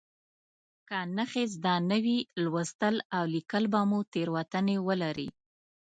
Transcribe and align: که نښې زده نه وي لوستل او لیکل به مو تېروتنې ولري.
که 0.87 0.99
نښې 1.15 1.43
زده 1.53 1.75
نه 1.89 1.97
وي 2.03 2.17
لوستل 2.43 2.95
او 3.15 3.23
لیکل 3.35 3.63
به 3.73 3.81
مو 3.89 3.99
تېروتنې 4.13 4.77
ولري. 4.87 5.29